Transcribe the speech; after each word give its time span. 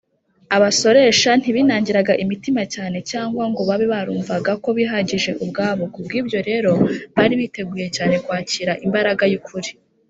abasoresha 0.55 1.29
ntibinangiraga 1.41 2.13
imitima 2.23 2.61
cyane 2.73 2.97
cyangwa 3.11 3.43
ngo 3.51 3.61
babe 3.69 3.85
barumvaga 3.93 4.51
ko 4.63 4.69
bihagije 4.77 5.31
ubwabo, 5.43 5.83
kubw’ibyo 5.93 6.39
rero 6.49 6.71
bari 7.15 7.33
biteguye 7.41 7.87
cyane 7.95 8.15
kwakira 8.25 8.71
imbaraga 8.85 9.23
y’ukuri 9.33 9.69